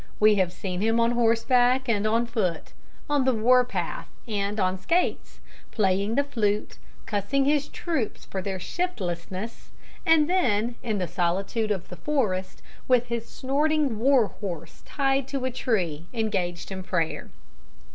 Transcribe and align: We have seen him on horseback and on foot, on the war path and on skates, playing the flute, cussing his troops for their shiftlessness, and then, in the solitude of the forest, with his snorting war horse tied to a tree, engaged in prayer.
We 0.19 0.33
have 0.41 0.51
seen 0.51 0.81
him 0.81 0.99
on 0.99 1.11
horseback 1.11 1.87
and 1.87 2.07
on 2.07 2.25
foot, 2.25 2.73
on 3.07 3.23
the 3.23 3.35
war 3.35 3.63
path 3.63 4.09
and 4.27 4.59
on 4.59 4.79
skates, 4.79 5.41
playing 5.69 6.15
the 6.15 6.23
flute, 6.23 6.79
cussing 7.05 7.45
his 7.45 7.67
troops 7.67 8.25
for 8.25 8.41
their 8.41 8.57
shiftlessness, 8.57 9.69
and 10.03 10.27
then, 10.27 10.73
in 10.81 10.97
the 10.97 11.07
solitude 11.07 11.69
of 11.69 11.89
the 11.89 11.97
forest, 11.97 12.63
with 12.87 13.09
his 13.09 13.29
snorting 13.29 13.99
war 13.99 14.25
horse 14.25 14.81
tied 14.87 15.27
to 15.27 15.45
a 15.45 15.51
tree, 15.51 16.07
engaged 16.15 16.71
in 16.71 16.81
prayer. 16.81 17.29